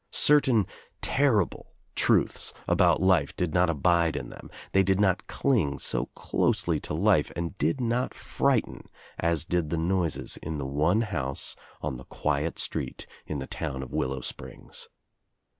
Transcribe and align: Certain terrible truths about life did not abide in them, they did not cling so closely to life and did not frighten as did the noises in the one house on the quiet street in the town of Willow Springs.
Certain 0.09 0.65
terrible 1.03 1.73
truths 1.93 2.55
about 2.67 3.03
life 3.03 3.35
did 3.35 3.53
not 3.53 3.69
abide 3.69 4.15
in 4.15 4.29
them, 4.29 4.49
they 4.71 4.81
did 4.81 4.99
not 4.99 5.27
cling 5.27 5.77
so 5.77 6.07
closely 6.15 6.79
to 6.79 6.95
life 6.95 7.31
and 7.35 7.55
did 7.59 7.79
not 7.79 8.15
frighten 8.15 8.89
as 9.19 9.45
did 9.45 9.69
the 9.69 9.77
noises 9.77 10.37
in 10.37 10.57
the 10.57 10.65
one 10.65 11.01
house 11.01 11.55
on 11.83 11.97
the 11.97 12.05
quiet 12.05 12.57
street 12.57 13.05
in 13.27 13.37
the 13.37 13.45
town 13.45 13.83
of 13.83 13.93
Willow 13.93 14.21
Springs. 14.21 14.87